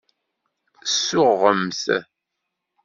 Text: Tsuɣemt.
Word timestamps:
Tsuɣemt. 0.83 1.81